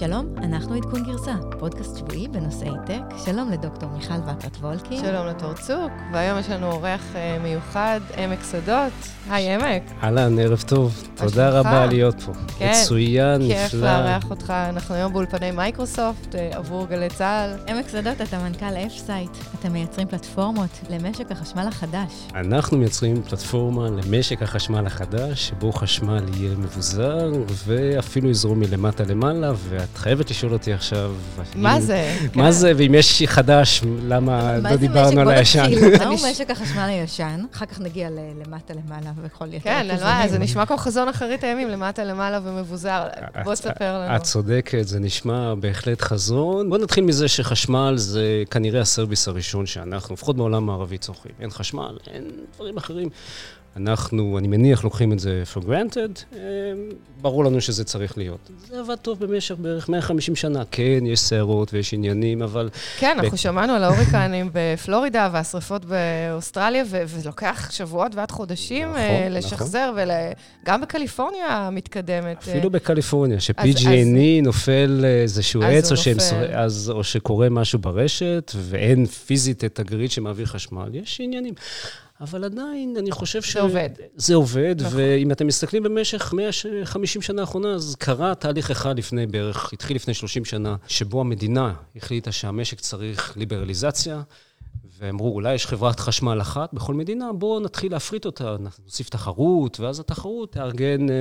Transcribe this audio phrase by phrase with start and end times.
[0.00, 3.16] שלום, אנחנו עדכון גרסה, פודקאסט שבועי בנושאי טק.
[3.24, 5.00] שלום לדוקטור מיכל וקרת וולקין.
[5.00, 8.92] שלום לתור צוק, והיום יש לנו אורח אה, מיוחד, עמק שדות.
[9.30, 9.82] היי, עמק.
[10.02, 11.04] אהלן, ערב טוב.
[11.14, 12.32] תודה רבה להיות פה.
[12.58, 13.54] כן, מצוין, נפלא.
[13.54, 14.50] כיף לארח אותך.
[14.50, 17.74] אנחנו היום באולפני מייקרוסופט אה, עבור גלי צה"ל.
[17.74, 19.30] עמק שדות, אתה מנכ"ל אפסייט.
[19.60, 22.12] אתם מייצרים פלטפורמות למשק החשמל החדש.
[22.34, 27.32] אנחנו מייצרים פלטפורמה למשק החשמל החדש, שבו חשמל יהיה מבוזר,
[27.66, 31.12] ואפילו יזרום מלמטה למעלה, ואת חייבת לשאול אותי עכשיו...
[31.54, 32.16] מה זה?
[32.34, 32.50] מה כן.
[32.50, 35.18] זה, ואם יש חדש, למה מה לא זה דיברנו משק?
[35.18, 35.62] על הישן?
[35.70, 36.04] נתחיל.
[36.08, 37.44] מהו משק החשמל הישן?
[37.54, 40.28] אחר כך נגיע ל- למטה למעלה וכל יתר כן, מה?
[40.28, 43.02] זה נשמע כמו חזון אחרית הימים, למטה למעלה ומבוזר.
[43.44, 44.16] בוא תספר לנו.
[44.16, 46.70] את צודקת, זה נשמע בהחלט חזון.
[46.70, 51.32] בוא נתחיל מזה שחשמל זה כנראה הסרוויס הראשון שאנחנו, לפחות בעולם הערבי, צורכים.
[51.40, 52.24] אין חשמל, אין
[52.56, 53.08] דברים אחרים.
[53.76, 56.38] אנחנו, אני מניח, לוקחים את זה for granted, אה,
[57.20, 58.50] ברור לנו שזה צריך להיות.
[58.68, 60.62] זה עבד טוב במשך בערך 150 שנה.
[60.70, 62.68] כן, יש סערות ויש עניינים, אבל
[62.98, 69.00] כן, אנחנו שמענו על ההוריקנים בפלורידה והשרפות באוסטרליה, ו- וזה לוקח שבועות ועד חודשים נכון,
[69.00, 69.32] אה, נכון.
[69.38, 69.92] לשחזר,
[70.64, 72.48] וגם בקליפורניה המתקדמת.
[72.48, 76.16] אה, אפילו בקליפורניה, אז- ש-PG&E נופל איזשהו אז עץ, שהם,
[76.54, 81.54] אז, או שקורה משהו ברשת, ואין פיזית את הגריד שמעביר חשמל, יש עניינים.
[82.20, 83.52] אבל עדיין, אני חושב ש...
[83.52, 83.90] זה עובד.
[84.16, 84.98] זה עובד, נכון.
[84.98, 90.14] ואם אתם מסתכלים במשך 150 שנה האחרונה, אז קרה תהליך אחד לפני בערך, התחיל לפני
[90.14, 94.22] 30 שנה, שבו המדינה החליטה שהמשק צריך ליברליזציה.
[95.00, 100.00] ואמרו, אולי יש חברת חשמל אחת בכל מדינה, בואו נתחיל להפריט אותה, נוסיף תחרות, ואז
[100.00, 101.14] התחרות תארגן אה,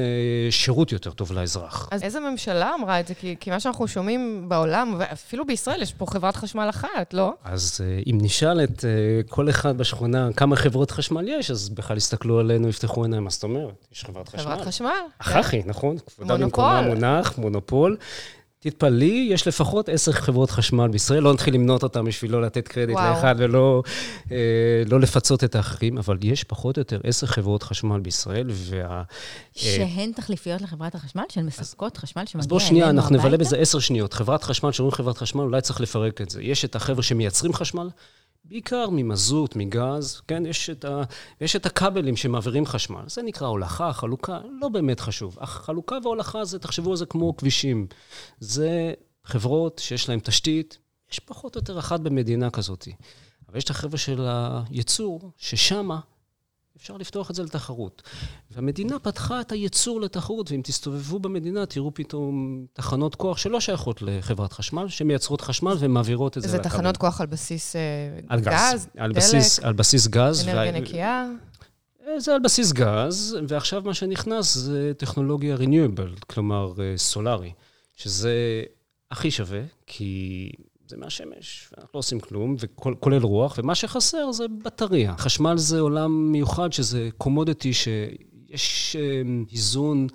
[0.49, 1.89] שירות יותר טוב לאזרח.
[1.91, 3.13] אז איזה ממשלה אמרה את זה?
[3.13, 7.33] כי, כי מה שאנחנו שומעים בעולם, ואפילו בישראל, יש פה חברת חשמל אחת, לא?
[7.43, 8.89] אז אה, אם נשאל את אה,
[9.29, 13.43] כל אחד בשכונה כמה חברות חשמל יש, אז בכלל יסתכלו עלינו, יפתחו עיניים, מה זאת
[13.43, 13.85] אומרת?
[13.91, 14.41] יש חברת חשמל.
[14.41, 14.89] חברת חשמל.
[15.19, 15.97] אחי, נכון?
[16.15, 16.81] כבודה מונופול.
[16.87, 17.97] מונח, מונופול.
[18.61, 22.95] תתפלאי, יש לפחות עשר חברות חשמל בישראל, לא נתחיל למנות אותן בשביל לא לתת קרדיט
[22.95, 23.09] וואו.
[23.13, 23.83] לאחד ולא
[24.31, 24.37] אה,
[24.87, 29.03] לא לפצות את האחרים, אבל יש פחות או יותר עשר חברות חשמל בישראל, וה...
[29.53, 33.43] שהן תחליפיות לחברת החשמל, שהן מספקות חשמל שמגיע אז אלינו בואו שנייה, אנחנו נבלה הביתה?
[33.43, 34.13] בזה עשר שניות.
[34.13, 36.41] חברת חשמל, כשאומרים חברת חשמל, אולי צריך לפרק את זה.
[36.43, 37.89] יש את החבר'ה שמייצרים חשמל,
[38.49, 40.45] בעיקר ממזוט, מגז, כן?
[40.45, 41.03] יש את, ה,
[41.41, 43.03] יש את הכבלים שמעבירים חשמל.
[43.07, 45.37] זה נקרא הולכה, חלוקה, לא באמת חשוב.
[45.41, 47.87] החלוקה וההולכה זה, תחשבו על זה כמו כבישים.
[48.39, 48.93] זה
[49.23, 50.77] חברות שיש להן תשתית,
[51.11, 52.87] יש פחות או יותר אחת במדינה כזאת.
[53.49, 55.99] אבל יש את החבר'ה של הייצור, ששמה
[56.81, 58.01] אפשר לפתוח את זה לתחרות.
[58.51, 64.53] והמדינה פתחה את הייצור לתחרות, ואם תסתובבו במדינה, תראו פתאום תחנות כוח שלא שייכות לחברת
[64.53, 66.71] חשמל, שמייצרות חשמל ומעבירות את זה זה לקבלן.
[66.71, 67.81] תחנות כוח על בסיס אה,
[68.27, 68.47] על גז.
[68.73, 70.47] גז, על דלק, בסיס, על בסיס גז.
[70.47, 71.29] אנרגיה וה- נקייה.
[72.17, 77.51] זה על בסיס גז, ועכשיו מה שנכנס זה טכנולוגיה renewable, כלומר אה, סולארי,
[77.95, 78.63] שזה
[79.11, 80.51] הכי שווה, כי
[80.89, 85.17] זה מהשמש, ואנחנו לא עושים כלום, וכולל רוח, ומה שחסר זה בטריה.
[85.17, 90.07] חשמל זה עולם מיוחד, שזה קומודיטי, שיש אה, איזון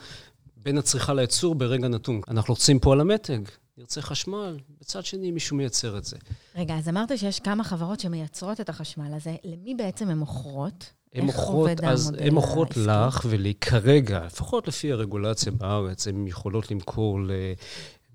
[0.57, 2.21] בין הצריכה לייצור ברגע נתון.
[2.29, 3.39] אנחנו רוצים פה על המתג,
[3.79, 6.17] נרצה חשמל, בצד שני מישהו מייצר את זה.
[6.55, 9.37] רגע, אז אמרת שיש כמה חברות שמייצרות את החשמל הזה.
[9.45, 10.93] למי בעצם הן מוכרות?
[11.15, 12.77] הן מוכרות, אז הן מוכרות?
[12.77, 17.19] לך ולי כרגע, לפחות לפי הרגולציה בארץ, הן יכולות למכור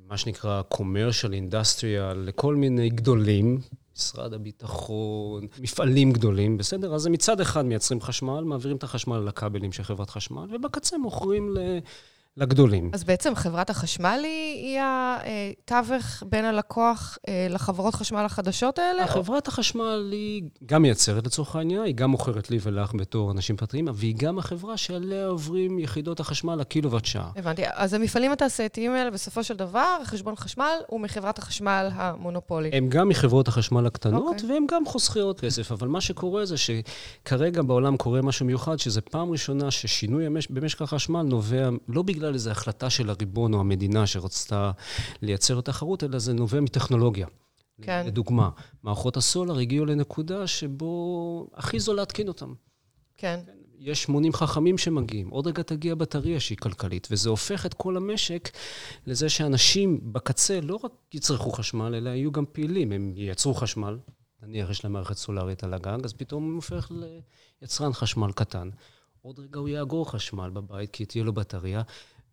[0.10, 3.62] למה שנקרא commercial industrial, לכל מיני גדולים,
[3.98, 6.96] משרד הביטחון, מפעלים גדולים, בסדר?
[6.96, 11.50] אז הם מצד אחד מייצרים חשמל, מעבירים את החשמל לכבלים של חברת חשמל, ובקצה מוכרים
[11.50, 11.80] ל...
[12.38, 12.90] לגדולים.
[12.94, 14.82] אז בעצם חברת החשמל היא, היא
[15.64, 19.08] התווך בין הלקוח אה, לחברות חשמל החדשות האלה?
[19.08, 23.88] חברת החשמל היא גם מייצרת לצורך העניין, היא גם מוכרת לי ולך בתור אנשים פרטיים,
[23.94, 27.32] והיא גם החברה שעליה עוברים יחידות החשמל לקילוואט שעה.
[27.36, 27.62] הבנתי.
[27.74, 32.74] אז המפעלים התעשייתיים האלה, בסופו של דבר, חשבון חשמל הוא מחברת החשמל המונופולית.
[32.74, 34.50] הם גם מחברות החשמל הקטנות, אוקיי.
[34.50, 34.52] okay.
[34.54, 35.72] והם גם חוסכי עוד כסף.
[35.72, 40.26] אבל מה שקורה זה שכרגע בעולם קורה משהו מיוחד, שזה פעם ראשונה ששינוי.
[40.50, 44.72] במשק החשמל נובע לא בגלל איזו החלטה של הריבון או המדינה שרצתה
[45.22, 47.28] לייצר תחרות, אלא זה נובע מטכנולוגיה.
[47.82, 48.04] כן.
[48.08, 48.50] לדוגמה,
[48.84, 52.54] מערכות הסולר הגיעו לנקודה שבו הכי זול להתקין אותן.
[53.18, 53.40] כן.
[53.80, 58.50] יש מונים חכמים שמגיעים, עוד רגע תגיע בטריה שהיא כלכלית, וזה הופך את כל המשק
[59.08, 62.92] לזה שאנשים בקצה לא רק יצרכו חשמל, אלא יהיו גם פעילים.
[62.92, 63.98] הם ייצרו חשמל,
[64.44, 66.92] נניח יש להם מערכת סולארית על הגג, אז פתאום הוא הופך
[67.62, 68.70] ליצרן חשמל קטן.
[69.22, 71.82] עוד רגע הוא יאגור חשמל בבית, כי תהיה לו בטריה,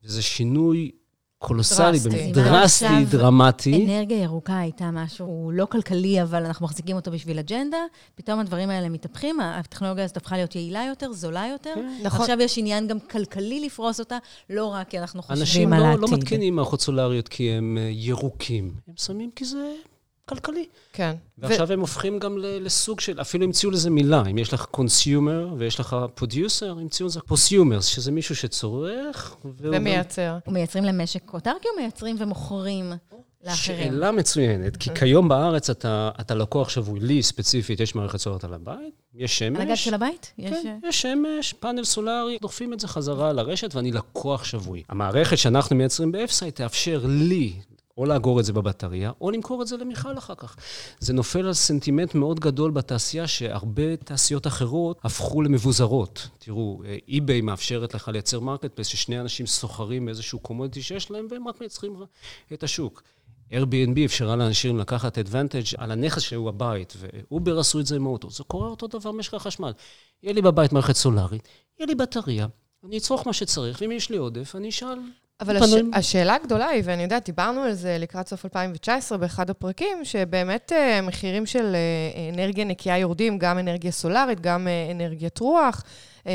[0.05, 0.91] וזה שינוי
[1.39, 2.33] קולוסלי, דרסטי.
[2.33, 3.87] דרסטי, עכשיו דרמטי.
[3.87, 7.77] אנרגיה ירוקה הייתה משהו לא כלכלי, אבל אנחנו מחזיקים אותו בשביל אג'נדה,
[8.15, 11.75] פתאום הדברים האלה מתהפכים, הטכנולוגיה הזאת הפכה להיות יעילה יותר, זולה יותר.
[12.03, 12.21] נכון.
[12.21, 14.19] עכשיו יש עניין גם כלכלי לפרוס אותה,
[14.51, 16.11] לא רק כי אנחנו אנשים חושבים על לא, העתיד.
[16.11, 19.73] לא מתקינים מערכות סולריות כי הם אה, ירוקים, הם שמים כי זה
[20.29, 20.67] כלכלי.
[20.93, 21.15] כן.
[21.39, 25.49] ועכשיו הם הופכים גם ל- לסוג של, אפילו המציאו לזה מילה, אם יש לך consumer
[25.59, 29.37] ויש לך producer, המציאו לזה prosumer, שזה מישהו שצורך.
[29.45, 30.37] והוא גם- ומייצר.
[30.49, 32.93] מייצרים למשק אוטרקי או מייצרים ומוכרים
[33.45, 33.79] לאחרים?
[33.93, 38.55] שאלה מצוינת, כי כיום בארץ אתה, אתה לקוח שבוי, לי ספציפית, יש מערכת סולרית על
[38.55, 39.57] הבית, יש שמש.
[39.57, 40.33] על הגג של הבית?
[40.39, 40.53] יש...
[40.53, 44.83] אה, כן, יש שמש, פאנל סולארי, דוחפים את זה חזרה לרשת ואני לקוח שבוי.
[44.89, 47.53] המערכת שאנחנו מייצרים באפסייט תאפשר לי
[47.97, 50.57] או לאגור את זה בבטריה, או למכור את זה למיכל אחר כך.
[51.01, 56.29] זה נופל על סנטימנט מאוד גדול בתעשייה, שהרבה תעשיות אחרות הפכו למבוזרות.
[56.39, 61.61] תראו, eBay מאפשרת לך לייצר marketplace, ששני אנשים סוחרים באיזשהו commodity שיש להם, והם רק
[61.61, 61.97] מייצרים
[62.53, 63.03] את השוק.
[63.53, 68.07] Airbnb אפשרה לאנשים לקחת advantage על הנכס שהוא הבית, ו Uber עשו את זה עם
[68.07, 68.31] האוטו.
[68.31, 69.73] זה קורה אותו דבר במשק החשמל.
[70.23, 72.47] יהיה לי בבית מערכת סולארית, יהיה לי בטריה,
[72.85, 74.99] אני אצרוך מה שצריך, ואם יש לי עודף, אני אשאל
[75.41, 75.71] אבל הש...
[75.93, 81.03] השאלה הגדולה היא, ואני יודעת, דיברנו על זה לקראת סוף 2019 באחד הפרקים, שבאמת אה,
[81.03, 85.83] מחירים של אה, אנרגיה נקייה יורדים, גם אנרגיה סולארית, גם אנרגיית רוח.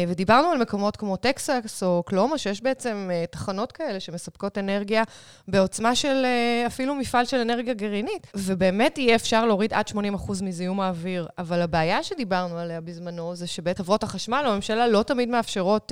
[0.07, 5.03] ודיברנו על מקומות כמו טקסס או קלומה, שיש בעצם תחנות כאלה שמספקות אנרגיה
[5.47, 6.25] בעוצמה של
[6.67, 8.27] אפילו מפעל של אנרגיה גרעינית.
[8.35, 9.93] ובאמת יהיה אפשר להוריד עד 80%
[10.41, 11.27] מזיהום האוויר.
[11.37, 15.91] אבל הבעיה שדיברנו עליה בזמנו, זה שבית חברות החשמל הממשלה לא תמיד מאפשרות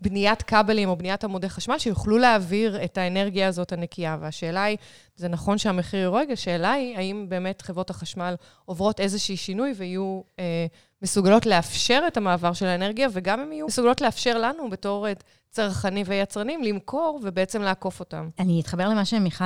[0.00, 4.16] בניית כבלים או בניית עמודי חשמל שיוכלו להעביר את האנרגיה הזאת הנקייה.
[4.20, 4.76] והשאלה היא,
[5.16, 10.20] זה נכון שהמחיר יורד, השאלה היא, האם באמת חברות החשמל עוברות איזשהי שינוי ויהיו...
[10.38, 10.66] אה,
[11.02, 15.06] מסוגלות לאפשר את המעבר של האנרגיה, וגם הם יהיו מסוגלות לאפשר לנו בתור
[15.52, 18.28] צרכנים ויצרנים למכור ובעצם לעקוף אותם.
[18.38, 19.44] אני אתחבר למה שמיכל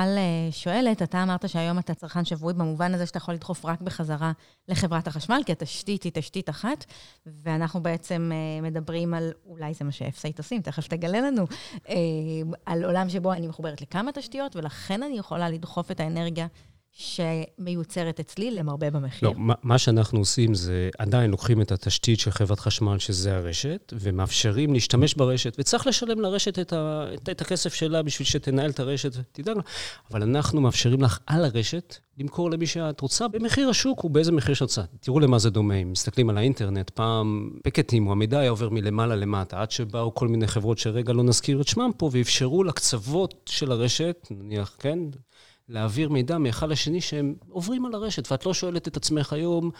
[0.51, 1.01] שואלת.
[1.01, 4.31] אתה אמרת שהיום אתה צרכן שבוי במובן הזה שאתה יכול לדחוף רק בחזרה
[4.67, 6.85] לחברת החשמל, כי התשתית היא תשתית אחת,
[7.25, 8.31] ואנחנו בעצם
[8.61, 11.45] מדברים על, אולי זה מה שאפסייט עושים, תכף תגלה לנו,
[12.65, 16.47] על עולם שבו אני מחוברת לכמה תשתיות, ולכן אני יכולה לדחוף את האנרגיה.
[16.97, 19.29] שמיוצרת אצלי למרבה במחיר.
[19.29, 24.73] לא, מה שאנחנו עושים זה עדיין לוקחים את התשתית של חברת חשמל, שזה הרשת, ומאפשרים
[24.73, 29.11] להשתמש ברשת, וצריך לשלם לרשת את, ה, את, את הכסף שלה בשביל שתנהל את הרשת
[29.15, 29.63] ותדאג לה,
[30.11, 34.55] אבל אנחנו מאפשרים לך על הרשת למכור למי שאת רוצה, במחיר השוק הוא באיזה מחיר
[34.55, 34.81] שאת רוצה.
[34.99, 39.15] תראו למה זה דומה, אם מסתכלים על האינטרנט, פעם פקטים, או המידע היה עובר מלמעלה
[39.15, 43.71] למטה, עד שבאו כל מיני חברות שרגע לא נזכיר את שמם פה, ואפשרו לקצוות של
[43.71, 44.99] הרשת, נניח, כן?
[45.69, 49.71] להעביר מידע מאחד לשני שהם עוברים על הרשת, ואת לא שואלת את עצמך היום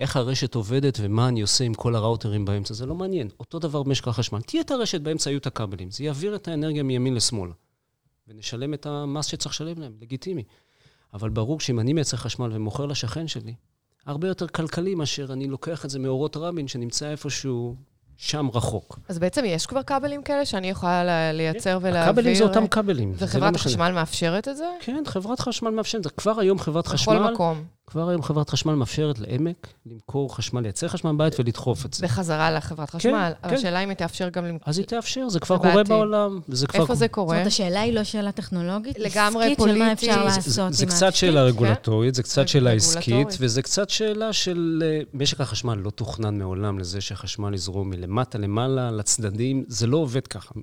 [0.00, 3.28] איך הרשת עובדת ומה אני עושה עם כל הראוטרים באמצע, זה לא מעניין.
[3.40, 4.40] אותו דבר במשק החשמל.
[4.40, 5.90] תהיה את הרשת באמצע, היו את הכבלים.
[5.90, 7.50] זה יעביר את האנרגיה מימין לשמאל,
[8.28, 10.44] ונשלם את המס שצריך לשלם להם, לגיטימי.
[11.14, 13.54] אבל ברור שאם אני מייצר חשמל ומוכר לשכן שלי,
[14.06, 17.76] הרבה יותר כלכלי מאשר אני לוקח את זה מאורות רבין, שנמצא איפשהו
[18.16, 18.98] שם רחוק.
[19.08, 22.10] אז בעצם יש כבר כבלים כאלה שאני יכולה לייצר ולהעביר?
[22.10, 23.12] הכבלים זה אותם כבלים.
[23.16, 24.66] וחברת החשמל מאפשרת את זה?
[24.80, 26.04] כן, חברת חשמל מאפשרת.
[26.04, 26.10] זה.
[26.10, 27.18] כבר היום חברת חשמל...
[27.18, 27.64] בכל מקום.
[27.86, 32.06] כבר היום חברת חשמל מאפשרת לעמק למכור חשמל, לייצר חשמל בבית ולדחוף את זה.
[32.06, 33.10] בחזרה לחברת חשמל.
[33.10, 34.68] כן, אבל השאלה אם היא תאפשר גם למכור.
[34.68, 36.40] אז היא תאפשר, זה כבר קורה בעולם.
[36.74, 37.26] איפה זה קורה?
[37.26, 39.74] זאת אומרת, השאלה היא לא שאלה טכנולוגית, לגמרי פוליטית.
[39.74, 43.90] של מה אפשר לעשות עם זה קצת שאלה רגולטורית, זה קצת שאלה עסקית, וזה קצת
[43.90, 44.82] שאלה של...
[45.14, 50.54] משק החשמל לא תוכנן מעולם לזה שהחשמל יזרום מלמטה למעלה, לצדדים, זה לא עובד ככה.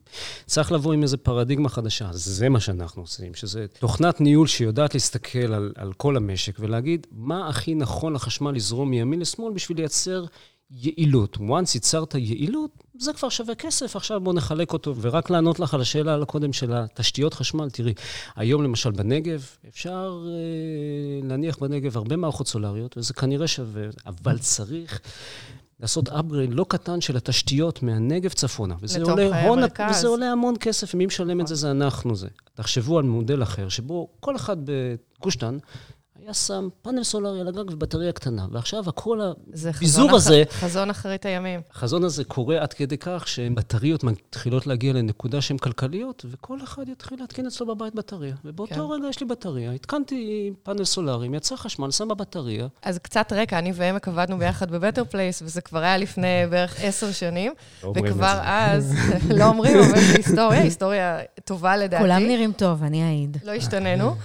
[0.45, 5.53] צריך לבוא עם איזו פרדיגמה חדשה, זה מה שאנחנו עושים, שזה תוכנת ניהול שיודעת להסתכל
[5.53, 10.25] על, על כל המשק ולהגיד, מה הכי נכון לחשמל לזרום מימין לשמאל בשביל לייצר
[10.71, 11.37] יעילות.
[11.37, 14.95] once ייצרת יעילות, זה כבר שווה כסף, עכשיו בואו נחלק אותו.
[15.01, 17.93] ורק לענות לך על השאלה על הקודם של התשתיות חשמל, תראי,
[18.35, 25.01] היום למשל בנגב, אפשר אה, להניח בנגב הרבה מערכות סולריות, וזה כנראה שווה, אבל צריך...
[25.79, 28.75] לעשות upgrade לא קטן של התשתיות מהנגב צפונה.
[28.81, 32.27] וזה עולה הון, וזה עולה המון כסף, ומי משלם את זה זה אנחנו זה.
[32.53, 35.57] תחשבו על מודל אחר, שבו כל אחד בגוש דן
[36.23, 40.43] היה שם פאנל סולארי על הגג ובטריה קטנה, ועכשיו הכל הביזור הזה...
[40.51, 41.61] חזון אחרית הימים.
[41.71, 47.19] החזון הזה קורה עד כדי כך שבטריות מתחילות להגיע לנקודה שהן כלכליות, וכל אחד יתחיל
[47.19, 48.35] להתקין אצלו בבית בטריה.
[48.45, 48.81] ובאותו כן.
[48.81, 52.67] רגע יש לי בטריה, התקנתי פאנל סולארי, מייצר חשמל, שם בבטריה.
[52.81, 56.75] אז קצת רקע, אני ועמק עבדנו ביחד ב Better Place, וזה כבר היה לפני בערך
[56.83, 57.53] עשר שנים.
[57.83, 58.95] לא וכבר אז,
[59.39, 62.03] לא אומרים, אבל זה היסטוריה, היסטוריה טובה לדעתי.
[62.03, 63.37] כולם נראים טוב, אני אעיד.
[63.43, 64.15] לא השתננו.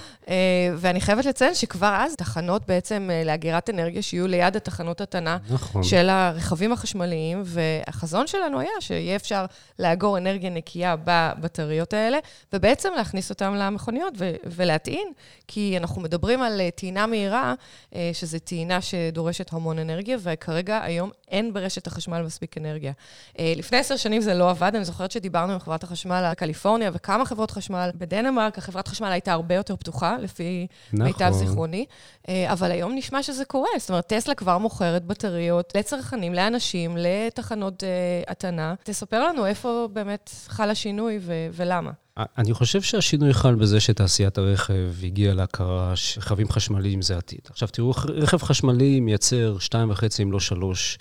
[0.76, 5.38] ואני חייבת לציין שכבר כבר אז תחנות בעצם אה, לאגירת אנרגיה שיהיו ליד התחנות הטענה
[5.50, 5.82] נכון.
[5.82, 9.44] של הרכבים החשמליים, והחזון שלנו היה שיהיה אפשר
[9.78, 12.18] לאגור אנרגיה נקייה בבטריות האלה,
[12.52, 15.12] ובעצם להכניס אותן למכוניות ו- ולהטעין,
[15.48, 17.54] כי אנחנו מדברים על אה, טעינה מהירה,
[17.94, 22.92] אה, שזו טעינה שדורשת המון אנרגיה, וכרגע היום אין ברשת החשמל מספיק אנרגיה.
[23.38, 27.24] לפני עשר שנים זה לא עבד, אני זוכרת שדיברנו עם חברת החשמל על קליפורניה וכמה
[27.24, 27.90] חברות חשמל.
[27.94, 31.06] בדנמרק החברת חשמל הייתה הרבה יותר פתוחה, לפי נכון.
[31.06, 31.86] מיטב זיכרוני,
[32.28, 33.68] אבל היום נשמע שזה קורה.
[33.78, 38.74] זאת אומרת, טסלה כבר מוכרת בטריות לצרכנים, לאנשים, לתחנות uh, הטענה.
[38.82, 41.90] תספר לנו איפה באמת חל השינוי ו- ולמה.
[42.18, 47.40] אני חושב שהשינוי חל בזה שתעשיית הרכב הגיעה להכרה שרכבים חשמליים זה עתיד.
[47.50, 50.98] עכשיו תראו, רכב חשמלי מייצר שתיים וחצי, אם לא שלוש,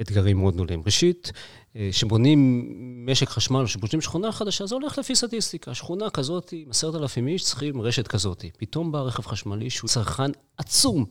[0.00, 0.82] אתגרים מאוד גדולים.
[0.86, 1.32] ראשית,
[1.76, 2.66] אה, שבונים
[3.06, 5.74] משק חשמל, שבונים שכונה חדשה, זה הולך לפי סטטיסטיקה.
[5.74, 8.44] שכונה כזאת, עם עשרת אלפים איש, צריכים רשת כזאת.
[8.58, 11.04] פתאום בא רכב חשמלי שהוא צרכן עצום.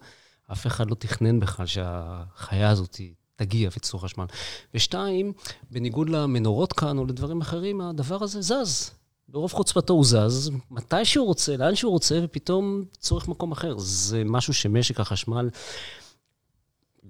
[0.51, 3.01] אף אחד לא תכנן בכלל שהחיה הזאת
[3.35, 4.25] תגיע וצרוך חשמל.
[4.73, 5.33] ושתיים,
[5.71, 8.96] בניגוד למנורות כאן או לדברים אחרים, הדבר הזה זז.
[9.29, 13.77] ברוב חוצפתו הוא זז, מתי שהוא רוצה, לאן שהוא רוצה, ופתאום צורך מקום אחר.
[13.77, 15.49] זה משהו שמשק החשמל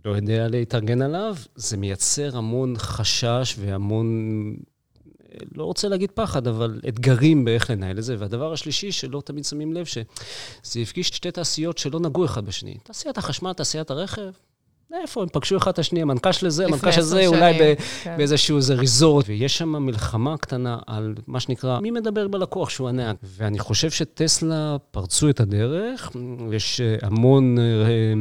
[0.05, 4.07] לא יודע להתארגן עליו, זה מייצר המון חשש והמון,
[5.55, 8.15] לא רוצה להגיד פחד, אבל אתגרים באיך לנהל את זה.
[8.19, 12.77] והדבר השלישי, שלא תמיד שמים לב, שזה הפגיש שתי תעשיות שלא נגעו אחד בשני.
[12.83, 14.31] תעשיית החשמל, תעשיית הרכב,
[14.93, 18.17] איפה, הם פגשו אחד את השני, המנכ"ל של זה, המנכ"ל של זה, אולי ב, כן.
[18.17, 23.15] באיזשהו איזה ריזורט, ויש שם מלחמה קטנה על מה שנקרא, מי מדבר בלקוח שהוא ענק.
[23.23, 26.11] ואני חושב שטסלה פרצו את הדרך,
[26.51, 27.57] יש אה, המון...
[27.59, 28.13] אה,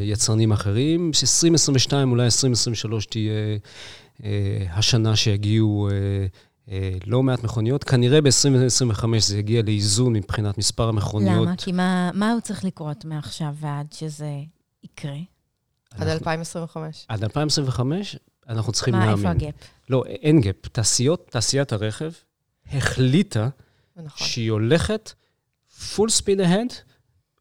[0.00, 3.32] יצרנים אחרים, ש-2022, אולי 2023 תהיה
[4.24, 6.26] אה, השנה שיגיעו אה,
[6.70, 7.84] אה, לא מעט מכוניות.
[7.84, 11.46] כנראה ב-2025 זה יגיע לאיזון מבחינת מספר המכוניות.
[11.46, 11.56] למה?
[11.56, 14.30] כי מה, מה הוא צריך לקרות מעכשיו ועד שזה
[14.84, 15.18] יקרה?
[15.98, 17.06] עד 2025.
[17.08, 18.16] עד 2025
[18.48, 19.12] אנחנו צריכים להאמין.
[19.12, 19.54] מה, איפה ה gap?
[19.90, 20.68] לא, אין gap.
[20.72, 22.10] תעשיות, תעשיית הרכב
[22.72, 23.48] החליטה
[23.96, 24.26] נכון.
[24.26, 25.12] שהיא הולכת
[25.78, 26.74] full speed ahead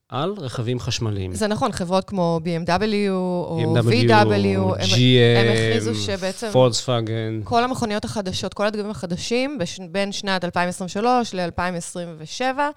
[0.10, 1.34] על רכבים חשמליים.
[1.34, 6.50] זה נכון, חברות כמו BMW או BMW, VW, GM, הם הכריזו שבעצם...
[6.52, 7.42] פולקסווגן.
[7.44, 9.58] כל המכוניות החדשות, כל הדגמים החדשים,
[9.92, 12.70] בין שנת 2023 ל-2027, אה,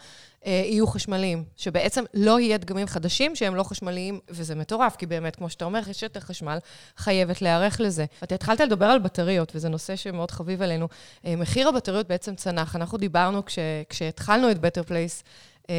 [0.44, 5.50] יהיו חשמליים, שבעצם לא יהיה דגמים חדשים שהם לא חשמליים, וזה מטורף, כי באמת, כמו
[5.50, 6.58] שאתה אומר, רשת החשמל
[6.96, 8.04] חייבת להיערך לזה.
[8.24, 10.88] אתה התחלת לדבר על בטריות, וזה נושא שמאוד חביב עלינו.
[11.26, 12.76] אה, מחיר הבטריות בעצם צנח.
[12.76, 13.58] אנחנו דיברנו, כש,
[13.88, 15.22] כשהתחלנו את Better Place,
[15.70, 15.74] אה,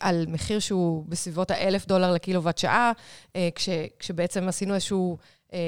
[0.00, 2.92] על מחיר שהוא בסביבות ה-1,000 דולר לקילוואט שעה,
[3.36, 3.68] אה, כש,
[3.98, 5.18] כשבעצם עשינו איזשהו
[5.52, 5.58] אה,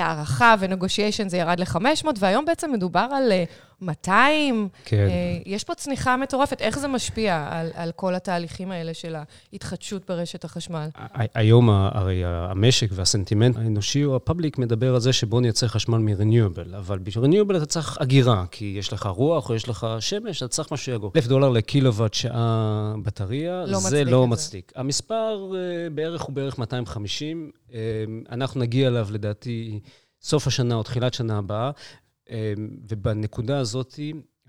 [0.00, 3.32] הערכה ונגושיישן זה ירד ל-500, והיום בעצם מדובר על
[3.82, 4.68] 200.
[4.84, 5.08] כן.
[5.46, 6.62] יש פה צניחה מטורפת.
[6.62, 9.16] איך זה משפיע על, על כל התהליכים האלה של
[9.52, 10.88] ההתחדשות ברשת החשמל?
[11.34, 16.98] היום הרי המשק והסנטימנט האנושי או הפאבליק מדבר על זה שבואו נייצר חשמל מ-renewable, אבל
[16.98, 20.72] בשביל renewable אתה צריך אגירה, כי יש לך רוח או יש לך שמש, אתה צריך
[20.72, 21.12] משהו שיגור.
[21.16, 24.72] 1,000 דולר לקילוואט שעה בטריה, לא זה לא מצדיק.
[24.74, 24.80] זה.
[24.80, 25.52] המספר
[25.94, 27.50] בערך הוא בערך 250.
[28.30, 29.80] אנחנו נגיע אליו לדעתי,
[30.22, 31.70] סוף השנה או תחילת שנה הבאה,
[32.88, 33.94] ובנקודה הזאת,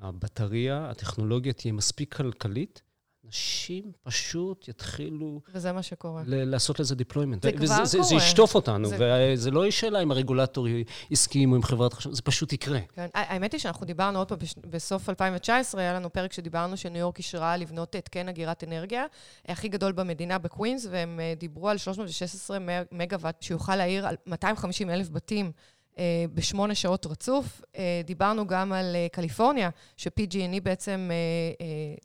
[0.01, 2.81] הבטריה, הטכנולוגיה תהיה מספיק כלכלית,
[3.25, 5.41] אנשים פשוט יתחילו...
[5.53, 6.23] וזה מה שקורה.
[6.25, 7.41] לעשות לזה deployment.
[7.41, 7.85] זה כבר קורה.
[7.85, 8.97] זה ישטוף אותנו, זה...
[9.33, 10.67] וזה לא יהיה שאלה אם הרגולטור
[11.11, 12.79] יסכים או עם חברת חשמל, זה פשוט יקרה.
[12.93, 13.07] כן.
[13.13, 14.37] האמת היא שאנחנו דיברנו עוד פעם,
[14.69, 19.05] בסוף 2019, היה לנו פרק שדיברנו שניו יורק אישרה לבנות התקן אגירת אנרגיה,
[19.47, 22.57] הכי גדול במדינה בקווינס, והם אה, דיברו על 316
[22.91, 25.51] מגוואט, שיוכל להעיר על 250 אלף בתים.
[25.99, 27.61] אה, בשמונה שעות רצוף.
[27.77, 31.11] אה, דיברנו גם על אה, קליפורניה, ש-PG&E בעצם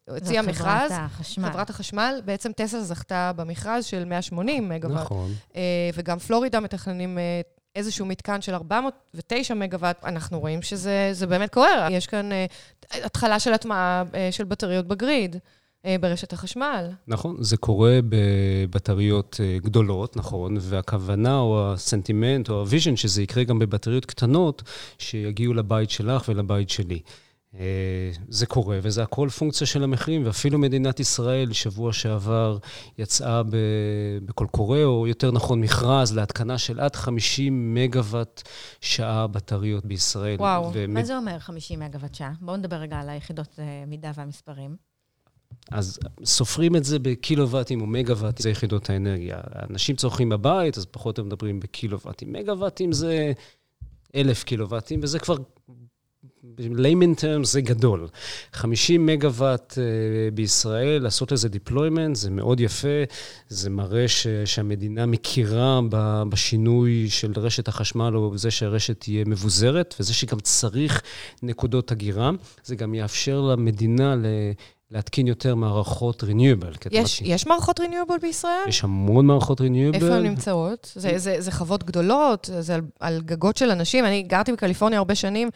[0.09, 0.90] הציעה מכרז.
[0.90, 1.50] חברת החשמל.
[1.50, 2.21] חברת החשמל.
[2.25, 5.00] בעצם טסלה זכתה במכרז של 180 מגוואט.
[5.00, 5.31] נכון.
[5.95, 7.19] וגם פלורידה מתכננים
[7.76, 11.88] איזשהו מתקן של 409 מגוואט, אנחנו רואים שזה באמת קורה.
[11.90, 12.31] יש כאן
[12.90, 15.37] התחלה של הטמעה של בטריות ב grid.
[15.87, 16.90] אה, ברשת החשמל.
[17.07, 23.45] נכון, זה קורה בבטריות אה, גדולות, נכון, והכוונה או הסנטימנט או ה vision שזה יקרה
[23.45, 24.62] גם בבטריות קטנות,
[24.99, 27.00] שיגיעו לבית שלך ולבית שלי.
[27.59, 32.59] אה, זה קורה, וזה הכל פונקציה של המחירים, ואפילו מדינת ישראל, שבוע שעבר,
[32.99, 33.43] יצאה
[34.25, 38.43] בקול קורא, או יותר נכון, מכרז להתקנה של עד 50 מגוואט
[38.81, 40.37] שעה בטריות בישראל.
[40.37, 40.88] וואו, ומת...
[40.88, 42.33] מה זה אומר 50 מגוואט שעה?
[42.40, 44.86] בואו נדבר רגע על היחידות מידה והמספרים.
[45.71, 49.41] אז סופרים את זה בקילוואטים או מגוואטים, זה יחידות האנרגיה.
[49.71, 52.33] אנשים צורכים בבית, אז פחות הם מדברים בקילוואטים.
[52.33, 53.33] מגוואטים זה
[54.15, 55.37] אלף קילוואטים, וזה כבר
[56.55, 58.09] ב-layman terms זה גדול.
[58.53, 63.03] 50 מגוואט uh, בישראל, לעשות לזה deployment, זה מאוד יפה,
[63.49, 65.81] זה מראה ש, שהמדינה מכירה
[66.29, 71.03] בשינוי של רשת החשמל, או בזה שהרשת תהיה מבוזרת, וזה שגם צריך
[71.43, 72.31] נקודות הגירה.
[72.65, 74.26] זה גם יאפשר למדינה ל...
[74.90, 76.88] להתקין יותר מערכות renewable.
[76.90, 78.64] יש, יש מערכות renewable בישראל?
[78.69, 79.95] יש המון מערכות renewable.
[79.95, 80.93] איפה הן נמצאות?
[80.95, 84.05] זה, זה, זה חוות גדולות, זה על, על גגות של אנשים.
[84.05, 85.50] אני גרתי בקליפורניה הרבה שנים,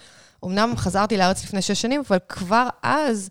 [0.45, 3.31] אמנם חזרתי לארץ לפני שש שנים, אבל כבר אז...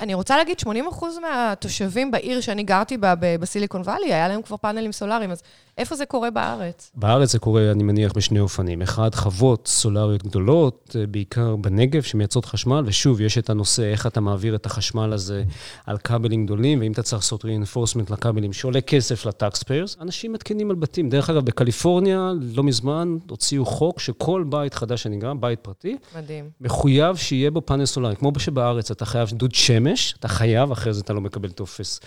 [0.00, 4.56] אני רוצה להגיד, 80 אחוז מהתושבים בעיר שאני גרתי בה, בסיליקון וואלי, היה להם כבר
[4.56, 5.42] פאנלים סולאריים, אז
[5.78, 6.90] איפה זה קורה בארץ?
[6.94, 8.82] בארץ זה קורה, אני מניח, בשני אופנים.
[8.82, 14.20] אחד, חוות סולריות גדולות, אה, בעיקר בנגב, שמייצרות חשמל, ושוב, יש את הנושא איך אתה
[14.20, 15.44] מעביר את החשמל הזה
[15.86, 20.70] על כבלים גדולים, ואם אתה צריך לעשות reinforcement לכבלים שעולה כסף ל taxpayers, אנשים מתקינים
[20.70, 21.08] על בתים.
[21.08, 26.50] דרך אגב, בקליפורניה, לא מזמן, הוציאו חוק שכל בית חדש שנגמר, בית פרטי, מדהים.
[26.60, 28.16] מחויב שיהיה בו פאנל סולארי.
[28.16, 32.00] כמו שבארץ אתה חייב דוד שמש, אתה חייב, אחרת אתה לא מקבל טופס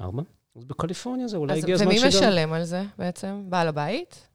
[0.00, 0.22] 4.
[0.56, 1.98] אז בקליפורניה זה אולי הגיע הזמן שגם...
[1.98, 3.42] ומי משלם על זה בעצם?
[3.48, 4.28] בעל הבית?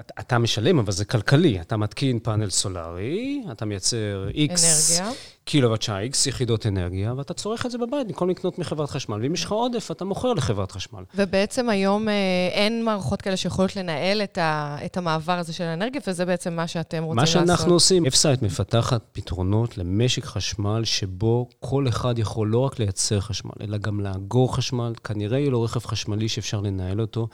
[0.00, 1.60] אתה, אתה משלם, אבל זה כלכלי.
[1.60, 4.34] אתה מתקין פאנל סולארי, אתה מייצר X...
[4.34, 5.12] אנרגיה.
[5.48, 9.22] קילוואט שעה, X יחידות אנרגיה, ואתה צורך את זה בבית במקום לקנות מחברת חשמל.
[9.22, 11.02] ואם יש לך עודף, אתה מוכר לחברת חשמל.
[11.14, 12.14] ובעצם היום אה,
[12.52, 16.66] אין מערכות כאלה שיכולות לנהל את, ה, את המעבר הזה של האנרגיה, וזה בעצם מה
[16.66, 17.36] שאתם רוצים לעשות.
[17.36, 23.20] מה שאנחנו עושים, אפסייט מפתחת פתרונות למשק חשמל שבו כל אחד יכול לא רק לייצר
[23.20, 24.92] חשמל, אלא גם לאגור חשמל.
[25.04, 27.28] כנראה יהיה לו רכב חשמלי שאפשר לנהל אותו,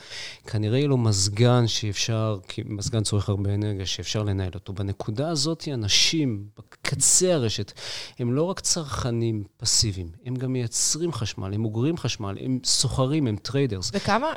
[0.47, 4.73] כנראה יהיה לו מזגן שאפשר, כי מזגן צורך הרבה אנרגיה, שאפשר לנהל אותו.
[4.73, 7.73] בנקודה הזאת, אנשים, בקצה הרשת,
[8.18, 13.37] הם לא רק צרכנים פסיביים, הם גם מייצרים חשמל, הם אוגרים חשמל, הם סוחרים, הם
[13.37, 13.90] traders.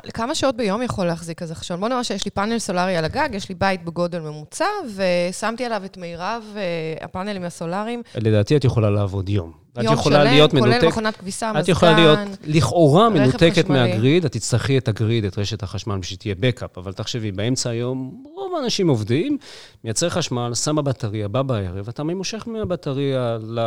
[0.08, 1.76] וכמה שעות ביום יכול להחזיק כזה חשמל?
[1.76, 5.84] בוא נראה שיש לי פאנל סולארי על הגג, יש לי בית בגודל ממוצע, ושמתי עליו
[5.84, 6.62] את מירב אה,
[7.04, 8.02] הפאנלים הסולאריים.
[8.14, 9.67] לדעתי את יכולה לעבוד יום.
[9.84, 14.78] יום שלם, כולל מנותק, מכונת כביסה, מזגן, את יכולה להיות לכאורה מנותקת מהגריד, את תצטרכי
[14.78, 19.38] את הגריד, את רשת החשמל, בשביל שתהיה בקאפ, אבל תחשבי, באמצע היום רוב האנשים עובדים,
[19.84, 23.60] מייצר חשמל, שם בבטריה, בא בערב, אתה ממושך מהבטריה ל...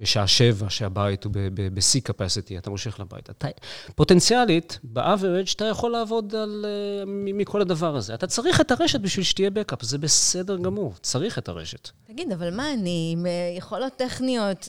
[0.00, 3.30] בשעה שבע, שהבית הוא בשיא capacity, אתה מושך לבית.
[3.30, 3.48] אתה,
[3.94, 6.66] פוטנציאלית, ב-average, אתה יכול לעבוד על,
[7.04, 8.14] uh, מכל הדבר הזה.
[8.14, 11.88] אתה צריך את הרשת בשביל שתהיה בקאפ, זה בסדר גמור, צריך את הרשת.
[12.06, 14.68] תגיד, אבל מה אני, עם אה, יכולות טכניות,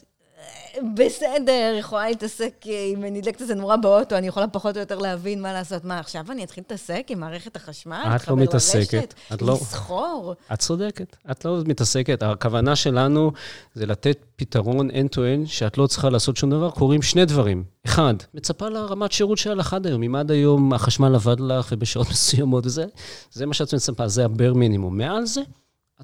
[0.95, 5.53] בסדר, יכולה להתעסק, אם נדלקת איזה נורה באוטו, אני יכולה פחות או יותר להבין מה
[5.53, 5.85] לעשות.
[5.85, 8.03] מה, עכשיו אני אתחיל להתעסק עם מערכת החשמל?
[8.15, 9.13] את לא מתעסקת.
[9.33, 9.53] את לא...
[9.53, 10.33] לסחור?
[10.53, 12.23] את צודקת, את לא מתעסקת.
[12.23, 13.31] הכוונה שלנו
[13.73, 16.69] זה לתת פתרון end-to-end, שאת לא צריכה לעשות שום דבר.
[16.71, 17.63] קורים שני דברים.
[17.85, 20.03] אחד, מצפה לרמת שירות שהיה לך עד היום.
[20.03, 22.85] אם עד היום החשמל עבד לך ובשעות מסוימות וזה,
[23.31, 24.97] זה מה שאת מצפה, זה הבר מינימום.
[24.97, 25.41] מעל זה,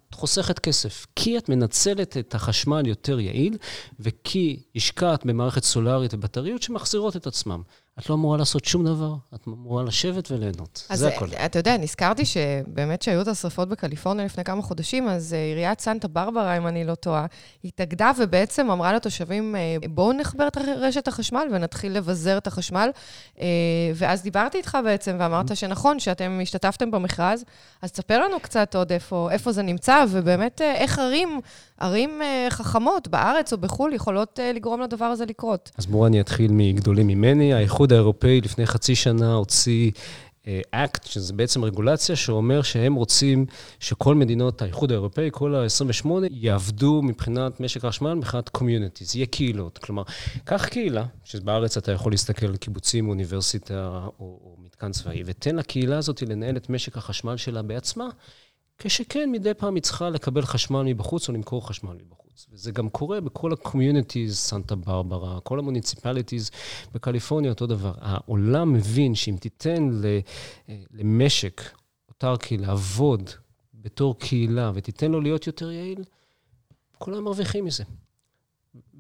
[0.10, 3.58] את חוסכת כסף, כי את מנצלת את החשמל יותר יעיל,
[4.00, 7.62] וכי השקעת במערכת סולארית ובטריות שמחזירות את עצמם.
[8.00, 10.88] את לא אמורה לעשות שום דבר, את אמורה לשבת וליהנות.
[10.94, 11.28] זה הכול.
[11.28, 15.80] אז אתה יודע, נזכרתי שבאמת שהיו את השרפות בקליפורניה לפני כמה חודשים, אז uh, עיריית
[15.80, 17.26] סנטה ברברה, אם אני לא טועה,
[17.64, 22.90] התאגדה ובעצם אמרה לתושבים, uh, בואו נחבר את רשת החשמל ונתחיל לבזר את החשמל.
[23.96, 27.44] ואז דיברתי איתך בעצם, ואמרת שנכון, שאתם השתתפתם במכרז,
[27.82, 31.40] אז תספר לנו קצת עוד איפה, איפה זה נמצא, ובאמת איך ערים,
[31.80, 35.72] ערים חכמות בארץ או בחו"ל יכולות לגרום לדבר הזה לקרות.
[35.78, 37.54] אז בואו אני אתחיל מגדולים ממני.
[37.54, 39.92] האיחוד האיחוד האירופאי לפני חצי שנה הוציא
[40.72, 43.46] act, אה, שזה בעצם רגולציה שאומר שהם רוצים
[43.80, 49.78] שכל מדינות האיחוד האירופאי, כל ה-28, יעבדו מבחינת משק החשמל, מבחינת communities, יהיה קהילות.
[49.78, 50.04] כלומר,
[50.44, 55.98] קח קהילה, שבארץ אתה יכול להסתכל על קיבוצים, אוניברסיטה או, או מתקן צבאי, ותן לקהילה
[55.98, 58.08] הזאת לנהל את משק החשמל שלה בעצמה,
[58.78, 62.27] כשכן, מדי פעם היא צריכה לקבל חשמל מבחוץ או למכור חשמל מבחוץ.
[62.52, 66.52] וזה גם קורה בכל ה-communities, סנטה ברברה, כל המוניציפליטיז
[66.94, 67.94] בקליפורניה, אותו דבר.
[68.02, 69.90] העולם מבין שאם תיתן
[70.94, 71.62] למשק
[72.10, 73.30] אוטרקי לעבוד
[73.74, 76.04] בתור קהילה ותיתן לו להיות יותר יעיל,
[76.98, 77.84] כולם מרוויחים מזה.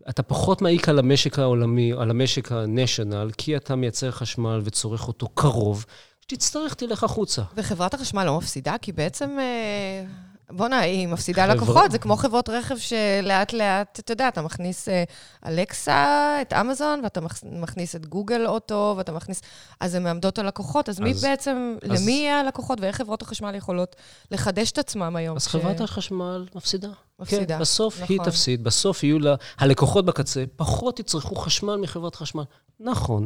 [0.09, 5.27] אתה פחות מעיק על המשק העולמי, על המשק ה-national, כי אתה מייצר חשמל וצורך אותו
[5.27, 5.85] קרוב.
[6.21, 7.41] כשתצטרך, תלך החוצה.
[7.55, 8.75] וחברת החשמל לא מפסידה?
[8.81, 10.05] כי בעצם אה,
[10.51, 11.53] בואנה, היא מפסידה חבר...
[11.53, 15.03] לקוחות, זה כמו חברות רכב שלאט לאט, אתה יודע, אתה מכניס אה,
[15.45, 19.41] אלקסה, את אמזון, ואתה מכניס את גוגל אוטו, ואתה מכניס...
[19.79, 20.89] אז הן מעמדות הלקוחות.
[20.89, 22.01] אז, אז מי בעצם, אז...
[22.01, 23.95] למי יהיה הלקוחות, ואיך חברות החשמל יכולות
[24.31, 25.35] לחדש את עצמם היום?
[25.35, 25.47] אז ש...
[25.47, 26.89] חברת החשמל מפסידה.
[27.19, 28.15] מפסידה, כן, בסוף נכון.
[28.15, 29.35] היא תפסיד, בסוף יהיו לה...
[29.57, 32.43] הלקוחות בקצה פחות יצרכו חשמל מחברת חשמל.
[32.79, 33.25] נכון,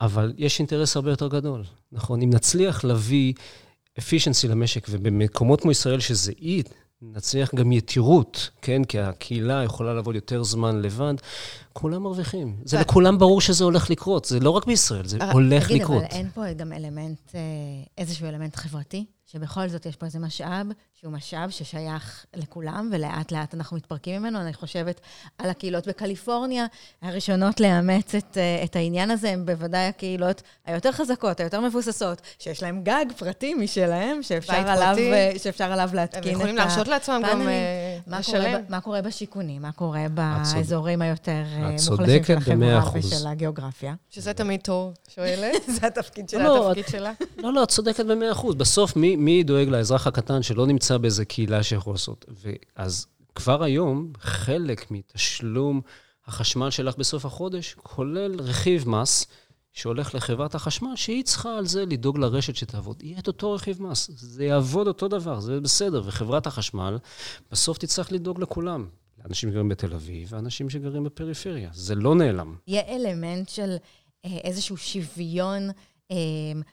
[0.00, 1.64] אבל יש אינטרס הרבה יותר גדול.
[1.92, 3.34] נכון, אם נצליח להביא...
[3.98, 6.62] efficiency למשק, ובמקומות כמו ישראל, שזה אי,
[7.02, 8.84] נצליח גם יתירות, כן?
[8.84, 11.14] כי הקהילה יכולה לעבוד יותר זמן לבד,
[11.72, 12.56] כולם מרוויחים.
[12.64, 16.02] זה לכולם ברור שזה הולך לקרות, זה לא רק בישראל, זה הולך לקרות.
[16.04, 17.34] תגיד, אבל אין פה גם אלמנט,
[17.98, 19.04] איזשהו אלמנט חברתי?
[19.26, 20.66] שבכל זאת יש פה איזה משאב,
[21.00, 24.40] שהוא משאב ששייך לכולם, ולאט לאט אנחנו מתפרקים ממנו.
[24.40, 25.00] אני חושבת
[25.38, 26.66] על הקהילות בקליפורניה,
[27.02, 32.62] הראשונות לאמץ את, אה, את העניין הזה, הן בוודאי הקהילות היותר חזקות, היותר מבוססות, שיש
[32.62, 35.12] להן גג פרטי משלהם, שאפשר, עליו, פרטי.
[35.12, 36.34] אה, שאפשר עליו להתקין את הפאנלים.
[36.34, 38.60] הם יכולים להרשות לעצמם גם אה, לשלם.
[38.68, 39.62] מה קורה בשיכונים?
[39.62, 41.44] מה קורה באזורים היותר
[41.90, 43.94] מוחלשים של החברה ושל הגיאוגרפיה?
[44.10, 45.62] שזה תמיד טוב, שואלת.
[45.80, 47.12] זה התפקיד שלה, לא, התפקיד שלה.
[47.36, 48.54] לא, לא, את צודקת במאה אחוז.
[48.54, 52.24] בסוף, מי, מי דואג לאזרח הקטן שלא נמצא באיזה קהילה שיכול לעשות?
[52.76, 55.80] אז כבר היום, חלק מתשלום
[56.26, 59.26] החשמל שלך בסוף החודש, כולל רכיב מס,
[59.72, 63.02] שהולך לחברת החשמל, שהיא צריכה על זה לדאוג לרשת שתעבוד.
[63.02, 66.02] יהיה את אותו רכיב מס, זה יעבוד אותו דבר, זה בסדר.
[66.06, 66.98] וחברת החשמל
[67.50, 68.88] בסוף תצטרך לדאוג לכולם.
[69.24, 71.70] לאנשים שגרים בתל אביב ואנשים שגרים בפריפריה.
[71.72, 72.56] זה לא נעלם.
[72.66, 73.76] יהיה אלמנט של
[74.24, 75.70] אה, איזשהו שוויון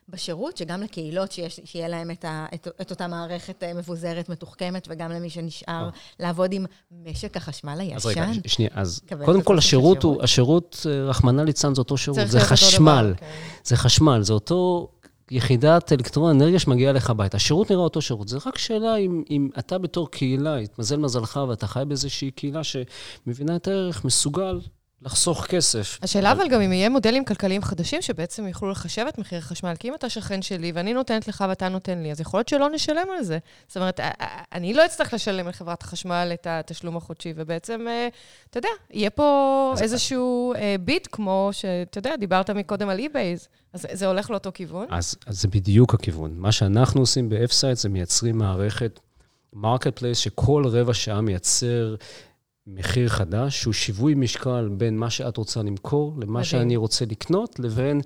[0.10, 4.88] בשירות, שגם לקהילות, שיש, שיהיה להם את, ה, את, את אותה מערכת אה, מבוזרת, מתוחכמת,
[4.92, 7.96] וגם למי שנשאר לעבוד עם משק החשמל הישן.
[7.96, 12.20] אז רגע, שנייה, אז קודם כל, השירות הוא, השירות, אה, רחמנא ליצלן, זה אותו שירות,
[12.28, 13.06] זה חשמל.
[13.06, 13.26] דבר, כן.
[13.64, 14.90] זה חשמל, זה אותו
[15.32, 17.38] יחידת אלקטרון אנרגיה שמגיעה לך הביתה.
[17.38, 18.28] השירות נראה אותו שירות.
[18.28, 23.56] זה רק שאלה אם, אם אתה בתור קהילה, התמזל מזלך ואתה חי באיזושהי קהילה שמבינה
[23.56, 24.60] את הערך, מסוגל
[25.06, 26.00] לחסוך כסף.
[26.02, 29.90] השאלה אבל גם אם יהיה מודלים כלכליים חדשים שבעצם יוכלו לחשב את מחיר החשמל, כי
[29.90, 33.08] אם אתה שכן שלי ואני נותנת לך ואתה נותן לי, אז יכול להיות שלא נשלם
[33.18, 33.38] על זה.
[33.68, 34.00] זאת אומרת,
[34.54, 38.08] אני לא אצטרך לשלם לחברת החשמל את התשלום החודשי, ובעצם, אה,
[38.50, 43.88] אתה יודע, יהיה פה איזשהו אה, bid, כמו שאתה יודע, דיברת מקודם על eBay, אז
[43.92, 44.88] זה הולך לאותו כיוון?
[44.90, 46.34] אז, אז זה בדיוק הכיוון.
[46.38, 49.00] מה שאנחנו עושים ב-FSIGHT זה מייצרים מערכת
[49.56, 51.96] marketplace שכל רבע שעה מייצר
[52.68, 56.44] מחיר חדש, שהוא שיווי משקל בין מה שאת רוצה למכור למה מדהים.
[56.44, 58.02] שאני רוצה לקנות, לבין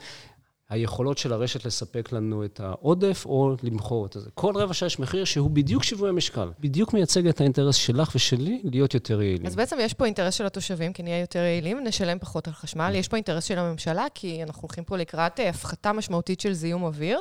[0.70, 4.30] היכולות של הרשת לספק לנו את העודף או למכור את זה.
[4.34, 6.50] כל רבע שעה יש מחיר שהוא בדיוק שיווי המשקל.
[6.60, 9.46] בדיוק מייצג את האינטרס שלך ושלי להיות יותר יעילים.
[9.46, 12.92] אז בעצם יש פה אינטרס של התושבים, כי נהיה יותר יעילים, נשלם פחות על חשמל.
[12.96, 16.84] יש פה אינטרס של הממשלה, כי אנחנו הולכים פה לקראת אה, הפחתה משמעותית של זיהום
[16.84, 17.20] אוויר.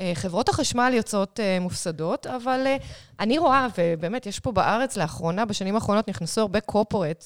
[0.00, 2.76] אה, חברות החשמל יוצאות אה, מופסדות, אבל אה,
[3.20, 7.24] אני רואה, ובאמת, יש פה בארץ לאחרונה, בשנים האחרונות נכנסו הרבה קורפורט,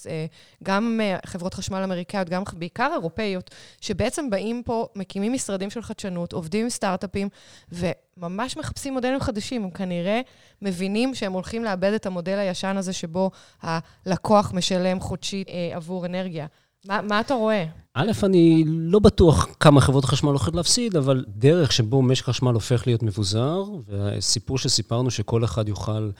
[0.64, 3.50] גם חברות חשמל אמריקאיות, גם בעיקר אירופאיות,
[3.80, 7.28] שבעצם באים פה, מקימים משרדים של חדשנות, עובדים עם סטארט-אפים,
[7.72, 9.64] וממש מחפשים מודלים חדשים.
[9.64, 10.20] הם כנראה
[10.62, 13.30] מבינים שהם הולכים לאבד את המודל הישן הזה, שבו
[13.62, 16.46] הלקוח משלם חודשית עבור אנרגיה.
[16.86, 17.64] מה, מה אתה רואה?
[17.94, 22.86] א', אני לא בטוח כמה חברות החשמל הולכות להפסיד, אבל דרך שבו משק חשמל הופך
[22.86, 26.10] להיות מבוזר, והסיפור שסיפרנו שכל אחד יוכל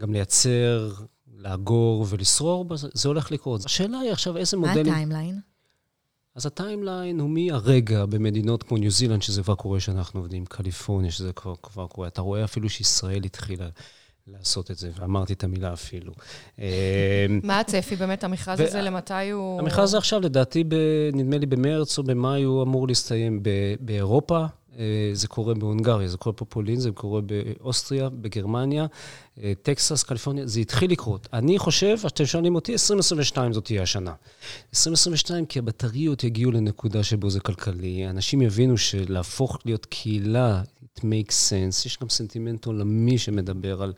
[0.00, 0.92] גם לייצר,
[1.36, 3.64] לאגור ולסחור, זה הולך לקרות.
[3.64, 4.86] השאלה היא עכשיו איזה מודלים...
[4.86, 5.40] מה ה timeline?
[6.34, 11.10] אז ה timeline הוא מהרגע במדינות כמו ניו זילנד, שזה כבר קורה שאנחנו עובדים, קליפורניה,
[11.10, 12.08] שזה כבר, כבר קורה.
[12.08, 13.68] אתה רואה אפילו שישראל התחילה
[14.26, 16.12] לעשות את זה, ואמרתי את המילה אפילו.
[17.42, 19.60] מה הצפי באמת, המכרז הזה, למתי הוא...
[19.60, 20.64] המכרז הזה עכשיו, לדעתי,
[21.12, 23.42] נדמה לי במרץ או במאי, הוא אמור להסתיים
[23.80, 24.44] באירופה.
[24.78, 28.86] אה, זה קורה בהונגריה, זה קורה בפולין, זה קורה באוסטריה, בגרמניה,
[29.62, 31.28] טקסס, קליפורניה, זה התחיל לקרות.
[31.32, 34.12] אני חושב, אתם שואלים אותי, 2022 זאת תהיה השנה.
[34.74, 40.62] 2022, כי הבטריות יגיעו לנקודה שבו זה כלכלי, אנשים יבינו שלהפוך להיות קהילה
[40.98, 41.86] it makes sense.
[41.86, 43.92] יש גם סנטימנט עולמי שמדבר על,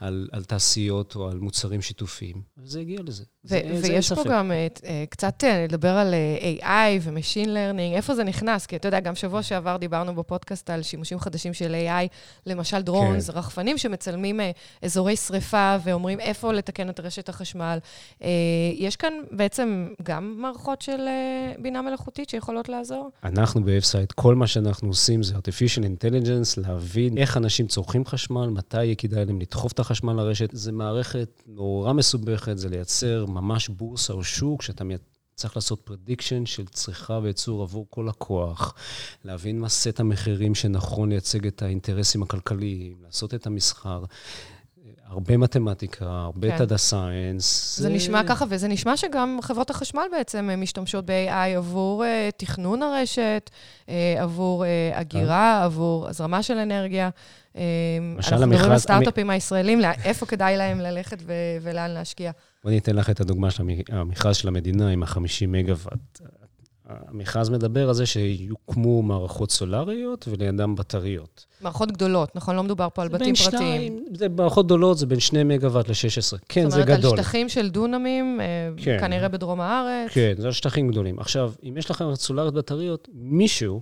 [0.00, 3.24] על, על תעשיות או על מוצרים שיתופיים, וזה הגיע לזה.
[3.44, 7.96] ו- זה, ויש זה פה גם uh, קצת uh, לדבר על uh, AI ו-Machine Learning,
[7.96, 8.66] איפה זה נכנס?
[8.66, 12.08] כי אתה יודע, גם שבוע שעבר דיברנו בפודקאסט על שימושים חדשים של AI,
[12.46, 13.38] למשל drones, כן.
[13.38, 14.42] רחפנים שמצלמים אה,
[14.82, 17.78] אזורי שריפה ואומרים איפה לתקן את רשת החשמל.
[18.18, 18.24] אה,
[18.76, 23.10] יש כאן בעצם גם מערכות של אה, בינה מלאכותית שיכולות לעזור?
[23.24, 26.60] אנחנו ב-FSIGHT, כל מה שאנחנו עושים זה artificial intelligence.
[26.60, 30.50] להבין איך אנשים צורכים חשמל, מתי יהיה כדאי להם לדחוף את החשמל לרשת.
[30.52, 34.84] זו מערכת נורא מסובכת, זה לייצר ממש בורסה או שוק, שאתה
[35.36, 38.74] צריך לעשות prediction של צריכה וייצור עבור כל לקוח,
[39.24, 44.04] להבין מה סט המחירים שנכון לייצג את האינטרסים הכלכליים, לעשות את המסחר.
[45.08, 46.58] הרבה מתמטיקה, הרבה כן.
[46.58, 47.78] data science.
[47.78, 52.82] זה, נשמע ככה, וזה נשמע שגם חברות החשמל בעצם אה, משתמשות ב-AI עבור אה, תכנון
[52.82, 53.50] הרשת,
[53.86, 54.66] אה, עבור אה,
[55.00, 57.10] אגירה, עבור הזרמה של אנרגיה.
[58.18, 61.22] אנחנו מדברים על סטארט-אפים הישראלים, איפה כדאי להם ללכת
[61.62, 62.30] ולאן להשקיע.
[62.64, 66.20] בואי ניתן לך את הדוגמה של המכרז של המדינה עם ה-50 מגוואט.
[66.86, 71.46] המכרז מדבר על זה שיוקמו מערכות סולריות ולידם בטריות.
[71.60, 72.56] מערכות גדולות, נכון?
[72.56, 73.50] לא מדובר פה על בתים פרטיים.
[73.50, 76.38] שניים, זה מערכות גדולות, זה בין 2 מגוואט ל-16.
[76.48, 77.10] כן, זה זאת אומרת, גדול.
[77.10, 78.46] על שטחים של דונמים, אה,
[78.76, 78.96] כן.
[79.00, 80.10] כנראה בדרום הארץ.
[80.12, 81.18] כן, זה על שטחים גדולים.
[81.18, 83.80] עכשיו, אם יש לכם סולריות בטריות, מישהו,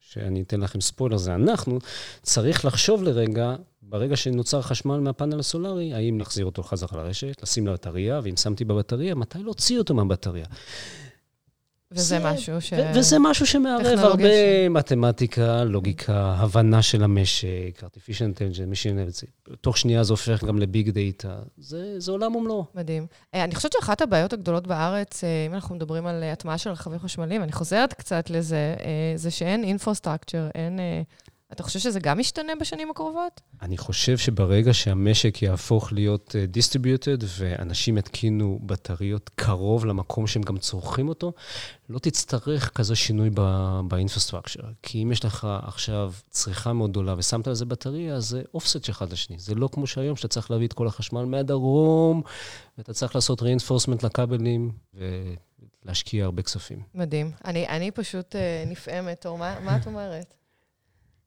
[0.00, 1.78] שאני אתן לכם ספוילר, זה אנחנו,
[2.22, 8.20] צריך לחשוב לרגע, ברגע שנוצר חשמל מהפאנל הסולארי, האם נחזיר אותו חזרה לרשת, לשים לבטריה,
[8.22, 10.46] ואם שמתי בבטריה, מתי להוציא אותו מהבטריה.
[11.92, 12.72] וזה זה- משהו ש...
[12.72, 17.46] ו- וזה משהו שמערב הרבה ש- מתמטיקה, לוגיקה, הבנה של המשק,
[17.82, 19.26] artificial intelligence, machine.
[19.60, 21.36] תוך שנייה זה הופך גם ל big data.
[21.58, 22.64] זה, זה עולם ומלואו.
[22.74, 23.06] מדהים.
[23.34, 26.98] אה, אני חושבת שאחת הבעיות הגדולות בארץ, אה, אם אנחנו מדברים על הטמעה של רכבים
[26.98, 30.78] חשמליים, אני חוזרת קצת לזה, אה, זה שאין infrastructure, אין...
[31.50, 33.40] אה, אתה חושב שזה גם ישתנה בשנים הקרובות?
[33.62, 40.58] אני חושב שברגע שהמשק יהפוך להיות אה, distributed ואנשים יתקינו בטריות קרוב למקום שהם גם
[40.58, 41.32] צורכים אותו,
[41.88, 43.30] לא תצטרך כזה שינוי
[43.88, 44.62] ב infrastructure.
[44.82, 48.84] כי אם יש לך עכשיו צריכה מאוד גדולה ושמת על זה בטריה, אז זה offset
[48.84, 49.38] של אחד לשני.
[49.38, 52.22] זה לא כמו שהיום שאתה צריך להביא את כל החשמל מהדרום,
[52.78, 54.70] ואתה צריך לעשות reinforcement לכבלים
[55.84, 56.82] ולהשקיע הרבה כספים.
[56.94, 57.30] מדהים.
[57.44, 60.34] אני, אני פשוט אה, נפעמת, אור, מה, מה את אומרת?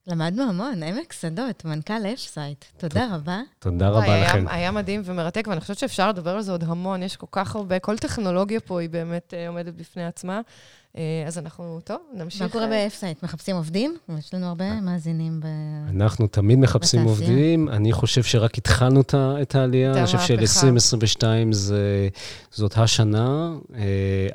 [0.09, 2.65] למדנו המון, עמק שדות, מנכ"ל FSIGHT.
[2.77, 3.41] תודה רבה.
[3.59, 4.45] תודה רבה היה, לכם.
[4.47, 7.79] היה מדהים ומרתק, ואני חושבת שאפשר לדבר על זה עוד המון, יש כל כך הרבה,
[7.79, 10.41] כל טכנולוגיה פה היא באמת אה, עומדת בפני עצמה.
[10.97, 12.41] אה, אז אנחנו, טוב, נמשיך.
[12.41, 13.23] מה קורה אה, ב FSIGHT?
[13.23, 13.97] מחפשים עובדים?
[14.19, 15.45] יש לנו הרבה מאזינים ב...
[15.89, 17.27] אנחנו תמיד מחפשים בתעשייה.
[17.29, 17.69] עובדים.
[17.69, 19.01] אני חושב שרק התחלנו
[19.41, 19.91] את העלייה.
[19.93, 20.67] אני חושב המהפכה.
[20.67, 21.23] של-2022
[22.51, 23.53] זאת השנה.
[23.75, 23.81] אה,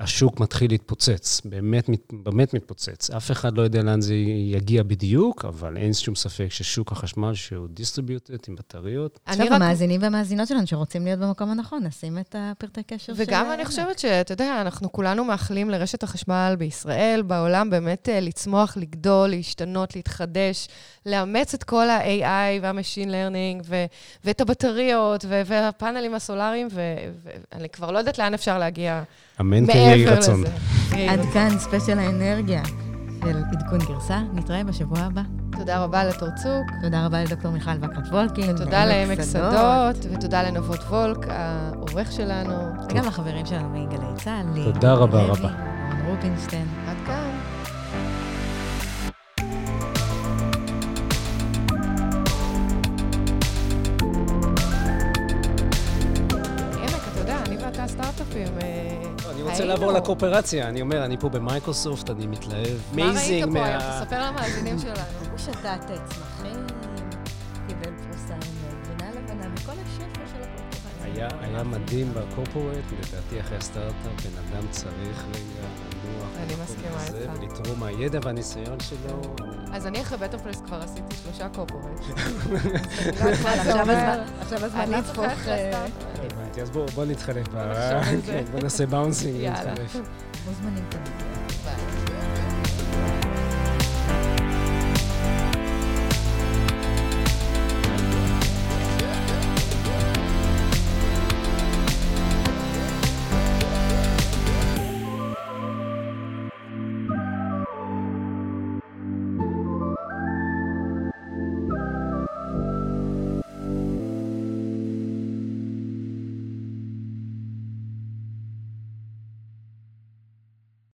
[0.01, 3.11] השוק מתחיל להתפוצץ, באמת מת- באמת מתפוצץ.
[3.11, 4.15] אף אחד לא יודע לאן זה
[4.55, 10.03] יגיע בדיוק, אבל אין שום ספק ששוק החשמל, שהוא distributed עם בטריות, עכשיו, רק- המאזינים
[10.03, 13.23] והמאזינות שלנו שרוצים להיות במקום הנכון, נשים את הפרטי קשר של...
[13.23, 13.65] וגם אני.
[13.65, 19.97] חושבת שאתה יודע, אנחנו כולנו מאחלים לרשת החשמל בישראל, בעולם, באמת אה, לצמוח, לגדול, להשתנות,
[19.97, 20.69] להתחדש,
[21.07, 23.85] לאמץ את כל ה-AI וה-Machine Learning ו-
[24.25, 26.81] ואת הבטריות ו- והפאנלים הסולאריים, ו-
[27.53, 29.03] ואני כבר לא יודעת לאן אפשר להגיע
[29.41, 30.45] אמן כן יהי רצון.
[31.09, 31.21] עד.
[31.33, 32.63] כאן ספיישל האנרגיה
[33.25, 34.21] של עדכון גרסה.
[34.33, 35.23] נתראה בשבוע הבא.
[35.59, 38.57] תודה רבה לתור צוק, תודה רבה לדוקטור מיכל וקרת וולקין.
[38.57, 42.55] תודה לעמק שדות, ותודה לנבות וולק, העורך שלנו.
[42.91, 44.65] וגם לחברים שלנו מגלי צה"ל.
[44.65, 45.74] תודה רבה רבה.
[46.07, 46.67] רובינשטיין.
[46.89, 47.31] עד כאן.
[57.13, 57.57] אתה יודע, אני.
[58.63, 59.65] אה, רוצה.
[59.65, 60.69] לעבור לקואופרציה.
[60.69, 62.79] אני אומר, אני פה במייקרוסופט, אני מתלהב.
[62.93, 63.65] מה ראית פה.
[63.65, 63.81] היום?
[64.05, 65.37] תספר למאזינים שלנו.
[65.45, 66.67] שתת צמחים,
[71.31, 75.69] היה, היה מדהים ב corporate, לדעתי אחרי הסטארט-אפ, בן אדם צריך רגע
[76.05, 76.29] לנוח.
[76.43, 77.41] אני מסכימה איתך.
[77.41, 79.23] ולתרום מהידע והניסיון שלו.
[79.73, 82.01] אז אני אחרי Better Place כבר עשיתי שלושה corporate.
[84.41, 85.19] עכשיו הזמן- להפוך...
[85.19, 85.87] ללכת אה.
[86.25, 87.47] הבנתי, אז בואו בוא נתחלף.
[87.53, 88.01] זה.
[88.27, 89.75] כן, נעשה bouncing יאללה.
[90.47, 91.44] מוזמנים תמיד.